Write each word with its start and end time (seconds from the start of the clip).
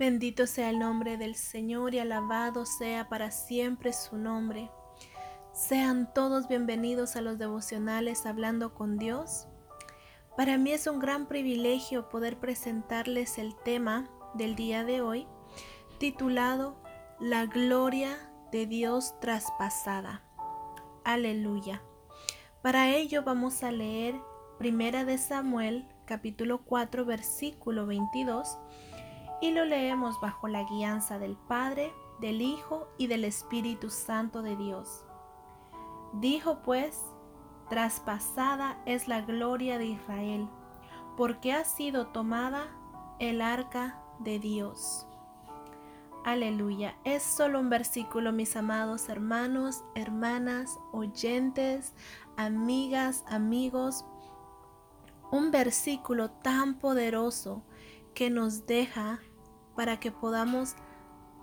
Bendito 0.00 0.46
sea 0.46 0.70
el 0.70 0.78
nombre 0.78 1.18
del 1.18 1.34
Señor 1.34 1.92
y 1.92 1.98
alabado 1.98 2.64
sea 2.64 3.10
para 3.10 3.30
siempre 3.30 3.92
su 3.92 4.16
nombre. 4.16 4.70
Sean 5.52 6.14
todos 6.14 6.48
bienvenidos 6.48 7.16
a 7.16 7.20
los 7.20 7.36
devocionales 7.36 8.24
Hablando 8.24 8.72
con 8.72 8.96
Dios. 8.96 9.46
Para 10.38 10.56
mí 10.56 10.72
es 10.72 10.86
un 10.86 11.00
gran 11.00 11.26
privilegio 11.26 12.08
poder 12.08 12.38
presentarles 12.38 13.36
el 13.36 13.54
tema 13.56 14.08
del 14.32 14.56
día 14.56 14.84
de 14.84 15.02
hoy, 15.02 15.26
titulado 15.98 16.80
La 17.20 17.44
gloria 17.44 18.16
de 18.52 18.64
Dios 18.64 19.20
traspasada. 19.20 20.22
Aleluya. 21.04 21.82
Para 22.62 22.88
ello 22.88 23.22
vamos 23.22 23.62
a 23.62 23.70
leer 23.70 24.14
Primera 24.58 25.04
de 25.04 25.18
Samuel, 25.18 25.86
capítulo 26.06 26.62
4, 26.64 27.04
versículo 27.04 27.84
22 27.84 28.56
y 29.40 29.50
lo 29.52 29.64
leemos 29.64 30.20
bajo 30.20 30.48
la 30.48 30.64
guianza 30.64 31.18
del 31.18 31.36
Padre, 31.36 31.92
del 32.20 32.42
Hijo 32.42 32.88
y 32.98 33.06
del 33.06 33.24
Espíritu 33.24 33.90
Santo 33.90 34.42
de 34.42 34.56
Dios. 34.56 35.04
Dijo 36.14 36.62
pues, 36.62 37.00
traspasada 37.68 38.82
es 38.84 39.08
la 39.08 39.22
gloria 39.22 39.78
de 39.78 39.86
Israel, 39.86 40.48
porque 41.16 41.52
ha 41.52 41.64
sido 41.64 42.08
tomada 42.08 42.68
el 43.18 43.40
arca 43.40 44.02
de 44.18 44.38
Dios. 44.38 45.06
Aleluya. 46.24 46.96
Es 47.04 47.22
solo 47.22 47.60
un 47.60 47.70
versículo, 47.70 48.30
mis 48.32 48.54
amados 48.54 49.08
hermanos, 49.08 49.82
hermanas, 49.94 50.78
oyentes, 50.92 51.94
amigas, 52.36 53.24
amigos. 53.26 54.04
Un 55.30 55.50
versículo 55.50 56.30
tan 56.30 56.78
poderoso 56.78 57.62
que 58.14 58.28
nos 58.28 58.66
deja 58.66 59.20
para 59.80 59.98
que 59.98 60.12
podamos 60.12 60.74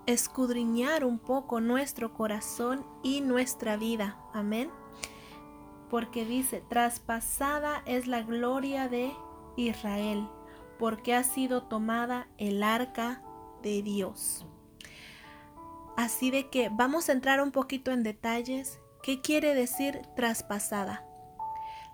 escudriñar 0.06 1.04
un 1.04 1.18
poco 1.18 1.60
nuestro 1.60 2.14
corazón 2.14 2.86
y 3.02 3.20
nuestra 3.20 3.76
vida. 3.76 4.16
Amén. 4.32 4.70
Porque 5.90 6.24
dice, 6.24 6.62
traspasada 6.68 7.82
es 7.84 8.06
la 8.06 8.22
gloria 8.22 8.88
de 8.88 9.12
Israel, 9.56 10.28
porque 10.78 11.16
ha 11.16 11.24
sido 11.24 11.64
tomada 11.64 12.28
el 12.38 12.62
arca 12.62 13.24
de 13.64 13.82
Dios. 13.82 14.46
Así 15.96 16.30
de 16.30 16.48
que 16.48 16.68
vamos 16.70 17.08
a 17.08 17.14
entrar 17.14 17.42
un 17.42 17.50
poquito 17.50 17.90
en 17.90 18.04
detalles. 18.04 18.78
¿Qué 19.02 19.20
quiere 19.20 19.52
decir 19.52 20.02
traspasada? 20.14 21.04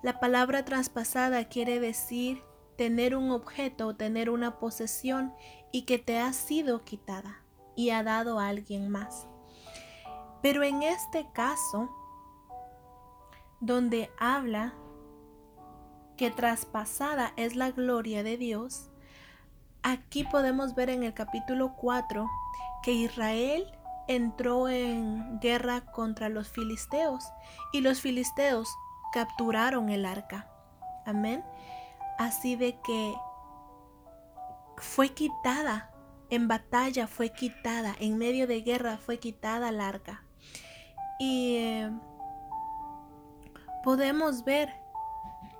La 0.02 0.20
palabra 0.20 0.66
traspasada 0.66 1.48
quiere 1.48 1.80
decir 1.80 2.42
tener 2.76 3.16
un 3.16 3.30
objeto 3.30 3.86
o 3.86 3.96
tener 3.96 4.28
una 4.28 4.58
posesión 4.58 5.32
y 5.74 5.82
que 5.82 5.98
te 5.98 6.20
ha 6.20 6.32
sido 6.32 6.84
quitada 6.84 7.40
y 7.74 7.90
ha 7.90 8.04
dado 8.04 8.38
a 8.38 8.46
alguien 8.46 8.88
más. 8.90 9.26
Pero 10.40 10.62
en 10.62 10.84
este 10.84 11.26
caso, 11.32 11.90
donde 13.58 14.08
habla 14.16 14.72
que 16.16 16.30
traspasada 16.30 17.32
es 17.34 17.56
la 17.56 17.72
gloria 17.72 18.22
de 18.22 18.36
Dios, 18.36 18.88
aquí 19.82 20.22
podemos 20.22 20.76
ver 20.76 20.90
en 20.90 21.02
el 21.02 21.12
capítulo 21.12 21.74
4 21.74 22.24
que 22.84 22.92
Israel 22.92 23.66
entró 24.06 24.68
en 24.68 25.40
guerra 25.40 25.80
contra 25.86 26.28
los 26.28 26.50
filisteos 26.50 27.24
y 27.72 27.80
los 27.80 28.00
filisteos 28.00 28.68
capturaron 29.12 29.88
el 29.88 30.06
arca. 30.06 30.48
Amén. 31.04 31.44
Así 32.16 32.54
de 32.54 32.78
que 32.82 33.16
fue 34.78 35.10
quitada 35.10 35.90
en 36.30 36.48
batalla, 36.48 37.06
fue 37.06 37.30
quitada, 37.30 37.94
en 37.98 38.18
medio 38.18 38.46
de 38.46 38.62
guerra 38.62 38.98
fue 38.98 39.18
quitada 39.18 39.68
el 39.68 39.80
arca. 39.80 40.24
Y 41.18 41.84
podemos 43.84 44.44
ver 44.44 44.74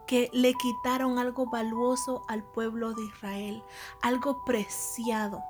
que 0.06 0.30
le 0.32 0.54
quitaron 0.54 1.18
algo 1.18 1.46
valuoso 1.46 2.22
al 2.28 2.42
pueblo 2.42 2.92
de 2.94 3.04
Israel, 3.04 3.62
algo 4.02 4.44
preciado. 4.44 5.42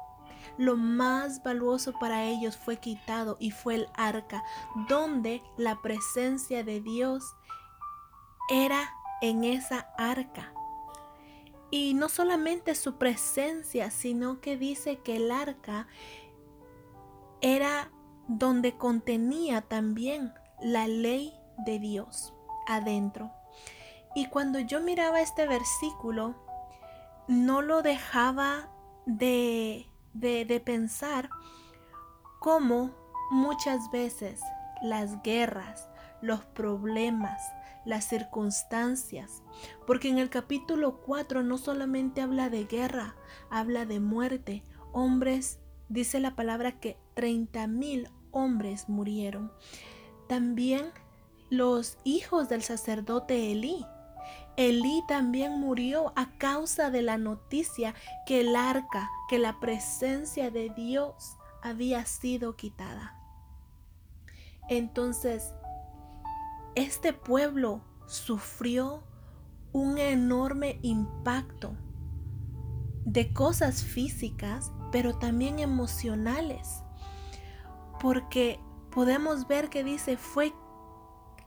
Lo 0.56 0.76
más 0.76 1.42
valuoso 1.42 1.92
para 1.92 2.24
ellos 2.24 2.56
fue 2.56 2.76
quitado 2.76 3.36
y 3.40 3.50
fue 3.50 3.74
el 3.76 3.88
arca, 3.94 4.44
donde 4.88 5.42
la 5.56 5.80
presencia 5.82 6.62
de 6.62 6.80
Dios 6.80 7.34
era 8.50 8.94
en 9.20 9.42
esa 9.42 9.88
arca. 9.96 10.52
Y 11.74 11.92
no 11.94 12.08
solamente 12.08 12.76
su 12.76 12.98
presencia, 12.98 13.90
sino 13.90 14.40
que 14.40 14.56
dice 14.56 15.00
que 15.00 15.16
el 15.16 15.32
arca 15.32 15.88
era 17.40 17.90
donde 18.28 18.76
contenía 18.76 19.60
también 19.60 20.32
la 20.60 20.86
ley 20.86 21.34
de 21.66 21.80
Dios 21.80 22.32
adentro. 22.68 23.32
Y 24.14 24.26
cuando 24.26 24.60
yo 24.60 24.82
miraba 24.82 25.20
este 25.20 25.48
versículo, 25.48 26.36
no 27.26 27.60
lo 27.60 27.82
dejaba 27.82 28.70
de, 29.04 29.88
de, 30.12 30.44
de 30.44 30.60
pensar 30.60 31.28
cómo 32.38 32.92
muchas 33.32 33.90
veces 33.90 34.40
las 34.80 35.20
guerras, 35.24 35.88
los 36.20 36.44
problemas, 36.44 37.42
las 37.84 38.04
circunstancias, 38.06 39.42
porque 39.86 40.08
en 40.08 40.18
el 40.18 40.30
capítulo 40.30 41.00
4 41.02 41.42
no 41.42 41.58
solamente 41.58 42.20
habla 42.20 42.50
de 42.50 42.64
guerra, 42.64 43.16
habla 43.50 43.86
de 43.86 44.00
muerte. 44.00 44.62
Hombres, 44.92 45.58
dice 45.88 46.20
la 46.20 46.34
palabra 46.34 46.78
que 46.80 46.96
30 47.14 47.66
mil 47.66 48.08
hombres 48.30 48.88
murieron. 48.88 49.52
También 50.28 50.92
los 51.50 51.98
hijos 52.04 52.48
del 52.48 52.62
sacerdote 52.62 53.52
Elí. 53.52 53.84
Elí 54.56 55.02
también 55.08 55.58
murió 55.58 56.12
a 56.16 56.30
causa 56.38 56.90
de 56.90 57.02
la 57.02 57.18
noticia 57.18 57.94
que 58.26 58.40
el 58.40 58.54
arca, 58.54 59.10
que 59.28 59.38
la 59.38 59.58
presencia 59.58 60.50
de 60.50 60.70
Dios 60.70 61.36
había 61.62 62.04
sido 62.06 62.56
quitada. 62.56 63.18
Entonces, 64.68 65.52
este 66.74 67.12
pueblo 67.12 67.82
sufrió 68.06 69.02
un 69.72 69.98
enorme 69.98 70.78
impacto 70.82 71.76
de 73.04 73.32
cosas 73.32 73.82
físicas, 73.82 74.72
pero 74.90 75.18
también 75.18 75.58
emocionales. 75.58 76.82
Porque 78.00 78.60
podemos 78.90 79.46
ver 79.46 79.68
que 79.68 79.84
dice, 79.84 80.16
fue 80.16 80.52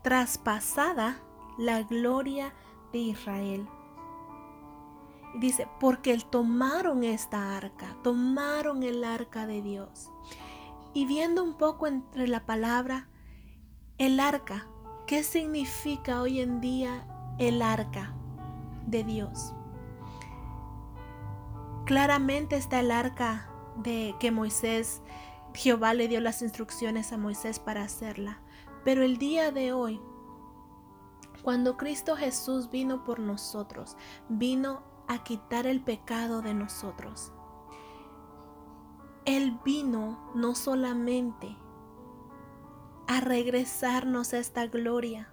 traspasada 0.02 1.20
la 1.58 1.82
gloria 1.82 2.54
de 2.92 2.98
Israel. 2.98 3.68
Dice, 5.40 5.68
porque 5.78 6.16
tomaron 6.30 7.04
esta 7.04 7.56
arca, 7.56 7.96
tomaron 8.02 8.82
el 8.82 9.04
arca 9.04 9.46
de 9.46 9.62
Dios. 9.62 10.10
Y 10.94 11.06
viendo 11.06 11.44
un 11.44 11.54
poco 11.54 11.86
entre 11.86 12.28
la 12.28 12.46
palabra, 12.46 13.08
el 13.98 14.20
arca 14.20 14.66
¿Qué 15.08 15.24
significa 15.24 16.20
hoy 16.20 16.38
en 16.38 16.60
día 16.60 17.02
el 17.38 17.62
arca 17.62 18.12
de 18.86 19.04
Dios? 19.04 19.54
Claramente 21.86 22.56
está 22.56 22.80
el 22.80 22.90
arca 22.90 23.48
de 23.76 24.14
que 24.20 24.30
Moisés, 24.30 25.00
Jehová 25.54 25.94
le 25.94 26.08
dio 26.08 26.20
las 26.20 26.42
instrucciones 26.42 27.10
a 27.14 27.16
Moisés 27.16 27.58
para 27.58 27.84
hacerla. 27.84 28.42
Pero 28.84 29.02
el 29.02 29.16
día 29.16 29.50
de 29.50 29.72
hoy, 29.72 29.98
cuando 31.42 31.78
Cristo 31.78 32.14
Jesús 32.14 32.68
vino 32.68 33.02
por 33.04 33.18
nosotros, 33.18 33.96
vino 34.28 34.82
a 35.08 35.24
quitar 35.24 35.66
el 35.66 35.80
pecado 35.80 36.42
de 36.42 36.52
nosotros. 36.52 37.32
Él 39.24 39.58
vino 39.64 40.32
no 40.34 40.54
solamente 40.54 41.56
a 43.08 43.20
regresarnos 43.20 44.34
a 44.34 44.38
esta 44.38 44.66
gloria, 44.66 45.28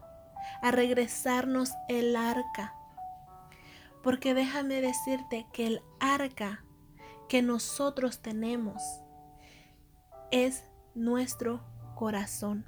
a 0.61 0.71
regresarnos 0.71 1.71
el 1.89 2.15
arca. 2.15 2.73
Porque 4.01 4.33
déjame 4.33 4.81
decirte 4.81 5.45
que 5.51 5.67
el 5.67 5.81
arca 5.99 6.63
que 7.27 7.41
nosotros 7.41 8.21
tenemos 8.21 8.81
es 10.31 10.63
nuestro 10.95 11.63
corazón. 11.95 12.65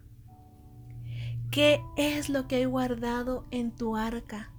¿Qué 1.51 1.81
es 1.95 2.27
lo 2.27 2.47
que 2.49 2.57
hay 2.57 2.65
guardado 2.65 3.45
en 3.49 3.71
tu 3.71 3.95
arca? 3.95 4.51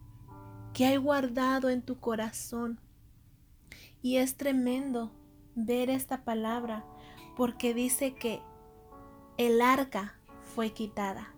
¿Qué 0.73 0.87
hay 0.87 0.97
guardado 0.97 1.69
en 1.69 1.83
tu 1.83 2.01
corazón? 2.01 2.81
Y 4.01 4.17
es 4.17 4.37
tremendo 4.37 5.13
ver 5.55 5.91
esta 5.91 6.25
palabra 6.25 6.87
porque 7.37 7.75
dice 7.75 8.15
que 8.15 8.41
el 9.37 9.61
arca 9.61 10.18
fue 10.59 10.73
quitada. 10.73 11.33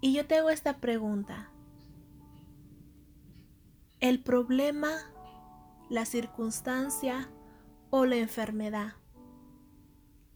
Y 0.00 0.12
yo 0.12 0.26
te 0.26 0.36
hago 0.36 0.50
esta 0.50 0.78
pregunta. 0.78 1.52
¿El 4.00 4.20
problema, 4.20 4.90
la 5.88 6.04
circunstancia 6.04 7.30
o 7.90 8.04
la 8.04 8.16
enfermedad. 8.16 8.94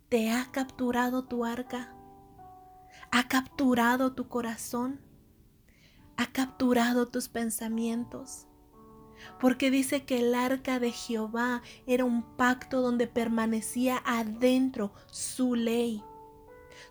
¿Te 0.08 0.30
ha 0.30 0.52
capturado 0.52 1.24
tu 1.24 1.44
arca? 1.44 1.92
¿Ha 3.10 3.26
capturado 3.26 4.12
tu 4.12 4.28
corazón? 4.28 5.00
¿Ha 6.16 6.30
capturado 6.30 7.08
tus 7.08 7.28
pensamientos? 7.28 8.46
Porque 9.40 9.72
dice 9.72 10.04
que 10.04 10.20
el 10.20 10.36
arca 10.36 10.78
de 10.78 10.92
Jehová 10.92 11.62
era 11.88 12.04
un 12.04 12.22
pacto 12.36 12.82
donde 12.82 13.08
permanecía 13.08 14.00
adentro 14.06 14.92
su 15.10 15.56
ley, 15.56 16.04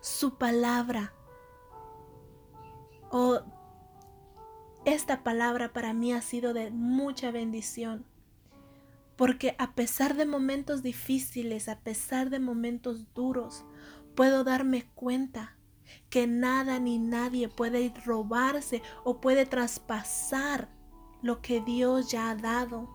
su 0.00 0.38
palabra. 0.38 1.12
Oh, 3.10 3.40
esta 4.84 5.22
palabra 5.22 5.72
para 5.72 5.92
mí 5.92 6.12
ha 6.12 6.22
sido 6.22 6.52
de 6.54 6.70
mucha 6.70 7.30
bendición. 7.30 8.04
Porque 9.16 9.54
a 9.58 9.74
pesar 9.74 10.14
de 10.16 10.26
momentos 10.26 10.82
difíciles, 10.82 11.68
a 11.68 11.78
pesar 11.80 12.30
de 12.30 12.40
momentos 12.40 13.12
duros, 13.14 13.64
puedo 14.14 14.42
darme 14.42 14.86
cuenta 14.94 15.56
que 16.08 16.26
nada 16.26 16.78
ni 16.78 16.98
nadie 16.98 17.48
puede 17.48 17.92
robarse 18.04 18.82
o 19.04 19.20
puede 19.20 19.46
traspasar 19.46 20.68
lo 21.22 21.40
que 21.40 21.60
Dios 21.60 22.10
ya 22.10 22.30
ha 22.30 22.34
dado. 22.34 22.88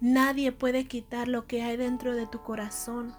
Nadie 0.00 0.52
puede 0.52 0.86
quitar 0.86 1.28
lo 1.28 1.46
que 1.46 1.62
hay 1.62 1.76
dentro 1.76 2.14
de 2.14 2.26
tu 2.26 2.42
corazón. 2.42 3.14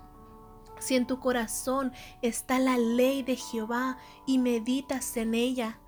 Si 0.84 0.98
en 0.98 1.08
tu 1.08 1.22
corazón 1.22 1.94
está 2.22 2.60
la 2.60 2.78
ley 2.78 3.24
de 3.24 3.38
Jehová 3.38 3.98
y 4.26 4.38
meditas 4.38 5.16
en 5.16 5.34
ella 5.34 5.80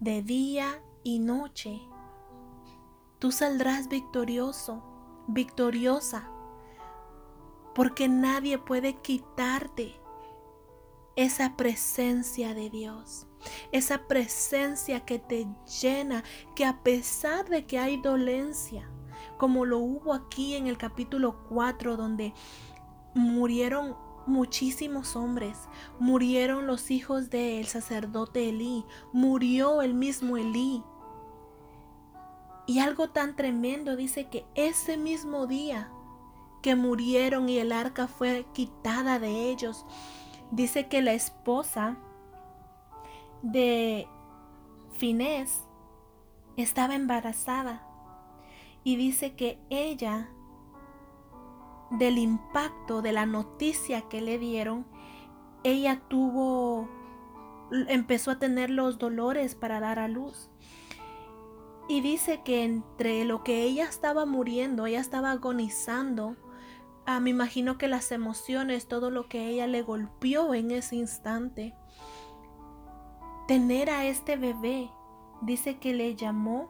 de 0.00 0.20
día 0.20 0.82
y 1.04 1.20
noche, 1.20 1.80
tú 3.20 3.30
saldrás 3.30 3.88
victorioso, 3.88 4.82
victoriosa, 5.28 6.28
porque 7.72 8.08
nadie 8.08 8.58
puede 8.58 8.94
quitarte 8.94 9.94
esa 11.14 11.56
presencia 11.56 12.52
de 12.52 12.68
Dios, 12.68 13.28
esa 13.70 14.08
presencia 14.08 15.04
que 15.04 15.20
te 15.20 15.46
llena, 15.80 16.24
que 16.56 16.64
a 16.64 16.82
pesar 16.82 17.48
de 17.48 17.64
que 17.64 17.78
hay 17.78 17.96
dolencia, 17.96 18.90
como 19.38 19.64
lo 19.66 19.78
hubo 19.78 20.12
aquí 20.12 20.56
en 20.56 20.66
el 20.66 20.78
capítulo 20.78 21.44
4, 21.48 21.96
donde 21.96 22.34
murieron 23.14 23.96
muchísimos 24.26 25.16
hombres, 25.16 25.68
murieron 25.98 26.66
los 26.66 26.90
hijos 26.90 27.30
del 27.30 27.66
sacerdote 27.66 28.48
Elí, 28.48 28.84
murió 29.12 29.82
el 29.82 29.94
mismo 29.94 30.36
Elí. 30.36 30.82
Y 32.66 32.78
algo 32.78 33.10
tan 33.10 33.36
tremendo 33.36 33.96
dice 33.96 34.28
que 34.28 34.44
ese 34.54 34.96
mismo 34.96 35.46
día 35.46 35.90
que 36.62 36.76
murieron 36.76 37.48
y 37.48 37.58
el 37.58 37.72
arca 37.72 38.06
fue 38.06 38.46
quitada 38.52 39.18
de 39.18 39.50
ellos, 39.50 39.84
dice 40.52 40.86
que 40.86 41.02
la 41.02 41.12
esposa 41.12 41.96
de 43.42 44.06
Finés 44.92 45.64
estaba 46.56 46.94
embarazada. 46.94 47.88
Y 48.84 48.96
dice 48.96 49.34
que 49.34 49.58
ella 49.70 50.28
del 51.98 52.18
impacto 52.18 53.02
de 53.02 53.12
la 53.12 53.26
noticia 53.26 54.02
que 54.02 54.20
le 54.20 54.38
dieron, 54.38 54.86
ella 55.64 56.00
tuvo 56.08 56.88
empezó 57.88 58.30
a 58.30 58.38
tener 58.38 58.68
los 58.68 58.98
dolores 58.98 59.54
para 59.54 59.80
dar 59.80 59.98
a 59.98 60.08
luz. 60.08 60.50
Y 61.88 62.00
dice 62.00 62.42
que 62.44 62.64
entre 62.64 63.24
lo 63.24 63.42
que 63.42 63.62
ella 63.62 63.84
estaba 63.84 64.26
muriendo, 64.26 64.86
ella 64.86 65.00
estaba 65.00 65.30
agonizando, 65.30 66.36
Ah, 67.04 67.18
me 67.18 67.30
imagino 67.30 67.78
que 67.78 67.88
las 67.88 68.12
emociones, 68.12 68.86
todo 68.86 69.10
lo 69.10 69.28
que 69.28 69.48
ella 69.48 69.66
le 69.66 69.82
golpeó 69.82 70.54
en 70.54 70.70
ese 70.70 70.96
instante. 70.96 71.74
Tener 73.48 73.90
a 73.90 74.06
este 74.06 74.36
bebé, 74.36 74.88
dice 75.40 75.78
que 75.78 75.94
le 75.94 76.14
llamó 76.14 76.68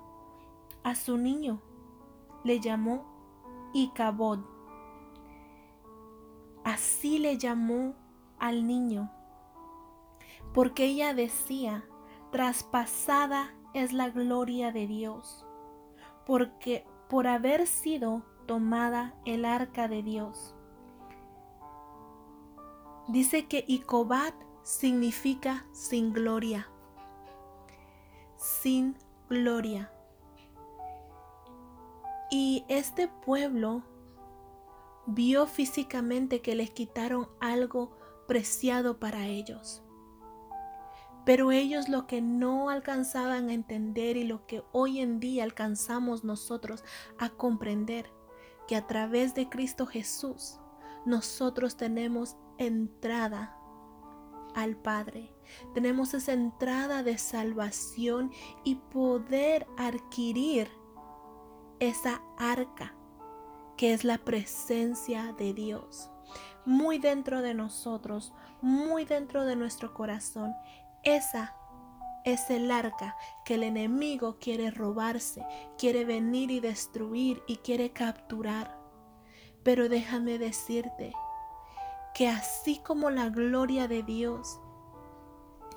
a 0.84 0.94
su 0.94 1.18
niño, 1.18 1.60
le 2.44 2.60
llamó 2.60 3.04
Icabod. 3.74 4.51
Así 6.64 7.18
le 7.18 7.38
llamó 7.38 7.94
al 8.38 8.66
niño, 8.66 9.10
porque 10.54 10.84
ella 10.86 11.14
decía, 11.14 11.84
traspasada 12.30 13.54
es 13.74 13.92
la 13.92 14.10
gloria 14.10 14.72
de 14.72 14.86
Dios, 14.86 15.46
porque 16.26 16.86
por 17.08 17.26
haber 17.26 17.66
sido 17.66 18.22
tomada 18.46 19.14
el 19.24 19.44
arca 19.44 19.88
de 19.88 20.02
Dios. 20.02 20.54
Dice 23.08 23.46
que 23.46 23.64
Icobat 23.66 24.34
significa 24.62 25.66
sin 25.72 26.12
gloria. 26.12 26.68
Sin 28.36 28.96
gloria. 29.28 29.92
Y 32.30 32.64
este 32.68 33.08
pueblo 33.08 33.82
vio 35.06 35.46
físicamente 35.46 36.40
que 36.40 36.54
les 36.54 36.70
quitaron 36.70 37.28
algo 37.40 37.96
preciado 38.26 38.98
para 38.98 39.26
ellos. 39.26 39.82
Pero 41.24 41.52
ellos 41.52 41.88
lo 41.88 42.06
que 42.06 42.20
no 42.20 42.68
alcanzaban 42.68 43.48
a 43.48 43.54
entender 43.54 44.16
y 44.16 44.24
lo 44.24 44.46
que 44.46 44.62
hoy 44.72 45.00
en 45.00 45.20
día 45.20 45.44
alcanzamos 45.44 46.24
nosotros 46.24 46.84
a 47.18 47.30
comprender 47.30 48.10
que 48.66 48.76
a 48.76 48.86
través 48.86 49.34
de 49.34 49.48
Cristo 49.48 49.86
Jesús 49.86 50.58
nosotros 51.04 51.76
tenemos 51.76 52.36
entrada 52.58 53.56
al 54.54 54.76
Padre. 54.76 55.34
Tenemos 55.74 56.14
esa 56.14 56.32
entrada 56.32 57.02
de 57.02 57.18
salvación 57.18 58.32
y 58.64 58.76
poder 58.76 59.66
adquirir 59.76 60.68
esa 61.78 62.22
arca 62.36 62.94
que 63.76 63.92
es 63.92 64.04
la 64.04 64.18
presencia 64.18 65.32
de 65.32 65.54
Dios. 65.54 66.10
Muy 66.64 66.98
dentro 66.98 67.42
de 67.42 67.54
nosotros, 67.54 68.32
muy 68.60 69.04
dentro 69.04 69.44
de 69.44 69.56
nuestro 69.56 69.92
corazón. 69.94 70.54
Esa 71.02 71.56
es 72.24 72.50
el 72.50 72.70
arca 72.70 73.16
que 73.44 73.54
el 73.54 73.64
enemigo 73.64 74.38
quiere 74.38 74.70
robarse, 74.70 75.44
quiere 75.76 76.04
venir 76.04 76.50
y 76.50 76.60
destruir 76.60 77.42
y 77.46 77.56
quiere 77.56 77.90
capturar. 77.90 78.78
Pero 79.62 79.88
déjame 79.88 80.38
decirte 80.38 81.12
que 82.14 82.28
así 82.28 82.78
como 82.78 83.10
la 83.10 83.28
gloria 83.28 83.88
de 83.88 84.02
Dios 84.02 84.60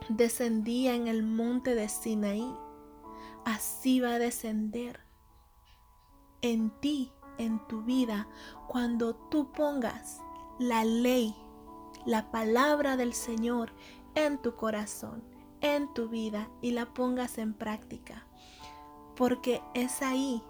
descendía 0.09 0.93
en 0.93 1.07
el 1.07 1.23
monte 1.23 1.75
de 1.75 1.89
Sinaí, 1.89 2.55
así 3.45 3.99
va 3.99 4.15
a 4.15 4.19
descender 4.19 4.99
en 6.41 6.69
ti, 6.79 7.11
en 7.37 7.59
tu 7.67 7.83
vida, 7.83 8.27
cuando 8.67 9.15
tú 9.15 9.51
pongas 9.51 10.21
la 10.59 10.85
ley, 10.85 11.35
la 12.05 12.31
palabra 12.31 12.97
del 12.97 13.13
Señor 13.13 13.71
en 14.15 14.41
tu 14.41 14.55
corazón 14.55 15.35
en 15.61 15.91
tu 15.93 16.07
vida 16.09 16.49
y 16.61 16.71
la 16.71 16.93
pongas 16.93 17.37
en 17.37 17.53
práctica. 17.53 18.27
Porque 19.15 19.61
es 19.73 20.01
ahí 20.01 20.43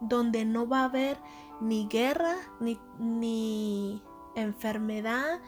donde 0.00 0.44
no 0.44 0.68
va 0.68 0.80
a 0.80 0.84
haber 0.84 1.18
ni 1.60 1.86
guerra, 1.88 2.36
ni, 2.60 2.78
ni 2.98 4.02
enfermedad, 4.34 5.40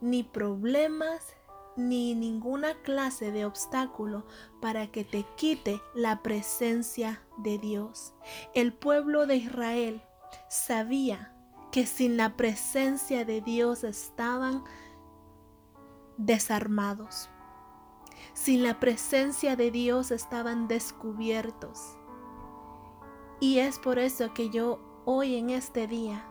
ni 0.00 0.22
problemas, 0.22 1.34
ni 1.76 2.14
ninguna 2.14 2.74
clase 2.82 3.30
de 3.30 3.44
obstáculo 3.44 4.26
para 4.60 4.88
que 4.88 5.04
te 5.04 5.24
quite 5.36 5.80
la 5.94 6.22
presencia 6.22 7.22
de 7.38 7.58
Dios. 7.58 8.14
El 8.54 8.72
pueblo 8.72 9.26
de 9.26 9.36
Israel 9.36 10.02
sabía 10.48 11.32
que 11.70 11.86
sin 11.86 12.16
la 12.16 12.36
presencia 12.36 13.24
de 13.24 13.40
Dios 13.40 13.84
estaban 13.84 14.64
desarmados. 16.16 17.28
Sin 18.34 18.62
la 18.62 18.80
presencia 18.80 19.56
de 19.56 19.70
Dios 19.70 20.10
estaban 20.10 20.68
descubiertos. 20.68 21.96
Y 23.40 23.58
es 23.58 23.78
por 23.78 23.98
eso 23.98 24.34
que 24.34 24.50
yo 24.50 24.80
hoy 25.04 25.36
en 25.36 25.50
este 25.50 25.86
día 25.86 26.24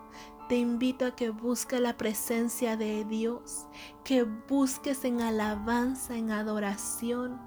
te 0.50 0.58
invito 0.58 1.06
a 1.06 1.16
que 1.16 1.30
busques 1.30 1.80
la 1.80 1.98
presencia 1.98 2.78
de 2.78 3.04
Dios, 3.06 3.68
que 4.04 4.24
busques 4.24 5.04
en 5.04 5.22
alabanza, 5.22 6.16
en 6.16 6.32
adoración, 6.32 7.40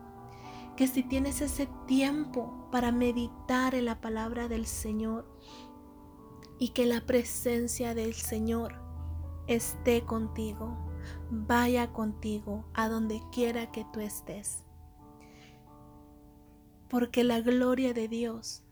que 0.77 0.87
si 0.87 1.03
tienes 1.03 1.41
ese 1.41 1.69
tiempo 1.87 2.69
para 2.71 2.93
meditar 2.93 3.75
en 3.75 3.87
la 3.87 4.01
palabra 4.01 4.49
del 4.49 4.67
Señor 4.67 5.27
y 6.61 6.69
que 6.69 6.87
la 6.87 7.01
presencia 7.01 7.95
del 7.95 8.13
Señor 8.15 8.75
esté 9.49 10.05
contigo 10.05 10.77
vaya 11.31 11.93
contigo 11.93 12.67
a 12.75 12.89
donde 12.89 13.23
quiera 13.33 13.73
que 13.73 13.85
tú 13.93 14.01
estés. 14.01 14.63
Porque 16.89 17.25
la 17.25 17.41
gloria 17.41 17.95
de 17.95 18.09
Dios, 18.09 18.63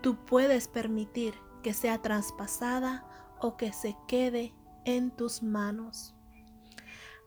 tú 0.00 0.16
puedes 0.24 0.68
permitir 0.68 1.34
que 1.62 1.74
sea 1.74 2.00
traspasada 2.00 3.06
o 3.40 3.56
que 3.58 3.72
se 3.74 3.94
quede 4.08 4.54
en 4.86 5.10
tus 5.10 5.42
manos. 5.42 6.14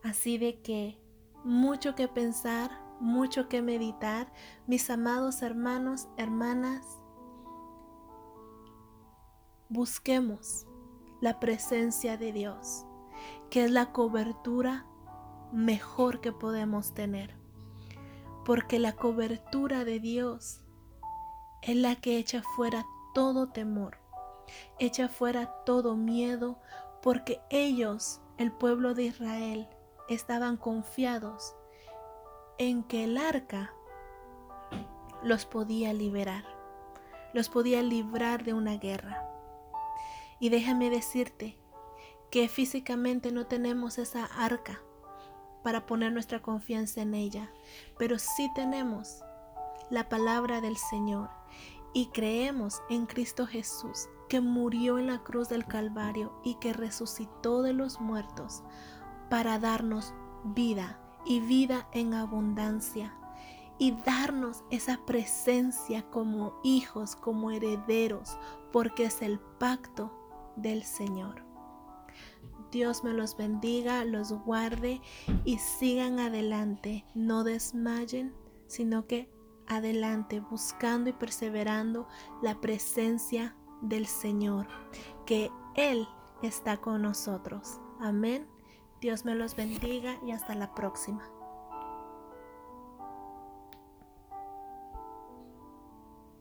Así 0.04 0.40
de 0.40 0.62
que 0.62 1.00
mucho 1.44 1.94
que 1.94 2.08
pensar, 2.08 2.72
mucho 3.00 3.50
que 3.50 3.62
meditar, 3.62 4.34
mis 4.66 4.90
amados 4.90 5.44
hermanos, 5.44 6.08
hermanas, 6.18 6.86
busquemos 9.70 10.66
la 11.22 11.40
presencia 11.40 12.18
de 12.18 12.32
Dios, 12.32 12.86
que 13.50 13.66
es 13.66 13.72
la 13.72 13.92
cobertura 13.92 14.86
mejor 15.52 16.22
que 16.22 16.32
podemos 16.32 16.94
tener. 16.94 17.36
Porque 18.44 18.80
la 18.80 18.94
cobertura 18.94 19.86
de 19.86 20.00
Dios 20.00 20.62
es 21.62 21.76
la 21.76 21.96
que 21.96 22.18
echa 22.18 22.44
fuera 22.56 22.86
todo 23.14 23.50
temor, 23.50 23.98
echa 24.78 25.08
fuera 25.08 25.48
todo 25.66 25.96
miedo, 25.96 26.60
porque 27.02 27.42
ellos, 27.50 28.22
el 28.38 28.52
pueblo 28.52 28.94
de 28.94 29.06
Israel, 29.06 29.68
estaban 30.10 30.58
confiados 30.58 31.56
en 32.58 32.84
que 32.84 33.06
el 33.06 33.18
arca 33.18 33.74
los 35.24 35.46
podía 35.46 35.92
liberar, 35.94 36.46
los 37.34 37.50
podía 37.50 37.82
librar 37.82 38.44
de 38.44 38.54
una 38.54 38.78
guerra. 38.78 39.25
Y 40.40 40.50
déjame 40.50 40.90
decirte 40.90 41.58
que 42.30 42.48
físicamente 42.50 43.32
no 43.32 43.48
tenemos 43.48 43.98
esa 43.98 44.26
arca 44.26 44.82
para 45.64 45.86
poner 45.86 46.12
nuestra 46.12 46.42
confianza 46.42 47.02
en 47.02 47.14
ella, 47.14 47.52
pero 47.98 48.20
sí 48.20 48.50
tenemos 48.54 49.22
la 49.90 50.10
palabra 50.10 50.62
del 50.62 50.78
Señor 50.78 51.30
y 51.94 52.08
creemos 52.08 52.82
en 52.90 53.06
Cristo 53.06 53.48
Jesús, 53.48 54.10
que 54.28 54.42
murió 54.42 55.00
en 55.00 55.08
la 55.08 55.24
cruz 55.24 55.50
del 55.50 55.66
Calvario 55.66 56.34
y 56.44 56.56
que 56.56 56.74
resucitó 56.74 57.62
de 57.62 57.74
los 57.74 58.02
muertos 58.02 58.64
para 59.30 59.60
darnos 59.60 60.14
vida 60.44 61.00
y 61.26 61.40
vida 61.40 61.88
en 61.94 62.14
abundancia 62.14 63.16
y 63.78 63.92
darnos 63.92 64.64
esa 64.72 65.00
presencia 65.06 66.04
como 66.10 66.60
hijos, 66.64 67.16
como 67.16 67.52
herederos, 67.52 68.38
porque 68.72 69.06
es 69.06 69.22
el 69.22 69.40
pacto 69.40 70.25
del 70.56 70.84
Señor. 70.84 71.44
Dios 72.72 73.04
me 73.04 73.14
los 73.14 73.38
bendiga, 73.38 74.04
los 74.06 74.32
guarde 74.32 75.02
y 75.46 75.60
sigan 75.60 76.20
adelante, 76.20 77.06
no 77.14 77.44
desmayen, 77.44 78.34
sino 78.68 79.08
que 79.08 79.30
adelante 79.68 80.40
buscando 80.40 81.10
y 81.10 81.14
perseverando 81.14 82.08
la 82.42 82.60
presencia 82.60 83.56
del 83.82 84.08
Señor, 84.08 84.68
que 85.26 85.52
Él 85.76 86.08
está 86.42 86.78
con 86.78 87.02
nosotros. 87.02 87.80
Amén. 88.00 88.48
Dios 89.02 89.26
me 89.26 89.36
los 89.36 89.56
bendiga 89.56 90.18
y 90.26 90.32
hasta 90.32 90.56
la 90.56 90.74
próxima. 90.74 91.35